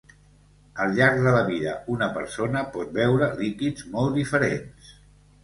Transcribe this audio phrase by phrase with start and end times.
[0.85, 4.91] Al llarg de la vida una persona pot beure líquids molt diferents.